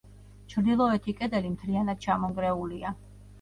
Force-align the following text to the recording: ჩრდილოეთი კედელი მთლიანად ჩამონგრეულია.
ჩრდილოეთი 0.53 1.13
კედელი 1.19 1.51
მთლიანად 1.57 2.01
ჩამონგრეულია. 2.07 2.95